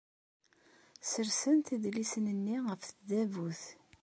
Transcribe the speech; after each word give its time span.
Ssersent 1.01 1.67
idlisen-nni 1.75 2.57
ɣef 2.67 2.81
tdabut. 2.83 3.63